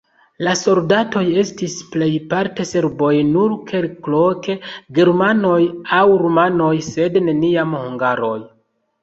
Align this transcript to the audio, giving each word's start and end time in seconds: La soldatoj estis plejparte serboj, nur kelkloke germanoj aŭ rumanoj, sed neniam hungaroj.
La 0.45 0.53
soldatoj 0.59 1.21
estis 1.41 1.75
plejparte 1.95 2.65
serboj, 2.69 3.11
nur 3.27 3.53
kelkloke 3.73 4.57
germanoj 5.01 5.61
aŭ 6.01 6.01
rumanoj, 6.25 6.73
sed 6.91 7.23
neniam 7.31 7.79
hungaroj. 7.85 8.37